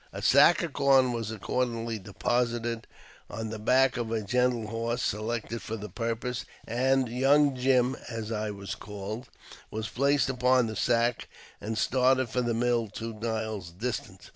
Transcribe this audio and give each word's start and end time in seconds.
A 0.11 0.23
sack 0.23 0.63
of 0.63 0.73
corn 0.73 1.13
was 1.13 1.29
accordingly 1.29 1.99
deposited 1.99 2.87
on 3.29 3.51
the 3.51 3.59
back 3.59 3.97
of 3.97 4.11
a 4.11 4.23
gentle 4.23 4.65
horse 4.65 5.03
selected 5.03 5.61
for 5.61 5.75
the 5.77 5.89
pur 5.89 6.15
pose, 6.15 6.43
and 6.65 7.07
''Young 7.07 7.55
Jim" 7.55 7.95
(as 8.09 8.31
I 8.31 8.49
was 8.49 8.73
called) 8.73 9.29
was 9.69 9.87
placed 9.89 10.27
upon 10.27 10.65
the 10.65 10.75
sack, 10.75 11.27
and 11.61 11.77
started 11.77 12.29
for 12.29 12.41
the 12.41 12.55
mill 12.55 12.87
two 12.87 13.13
miles 13.13 13.69
distant. 13.69 14.29